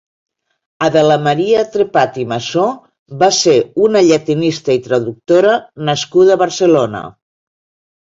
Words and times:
Adela 0.85 1.17
Maria 1.27 1.61
Trepat 1.75 2.17
i 2.23 2.25
Massó 2.31 2.65
va 3.25 3.31
ser 3.43 3.55
una 3.91 4.03
llatinista 4.09 4.81
i 4.81 4.83
traductora 4.91 5.57
nascuda 5.93 6.37
a 6.39 6.43
Barcelona. 6.49 7.09